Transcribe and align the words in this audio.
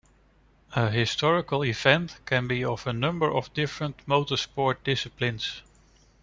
A 0.75 0.89
historical 0.89 1.63
event 1.63 2.21
can 2.25 2.47
be 2.47 2.63
of 2.65 2.87
a 2.87 2.91
number 2.91 3.31
of 3.31 3.53
different 3.53 3.97
motorsport 4.07 4.77
disciplines. 4.83 5.61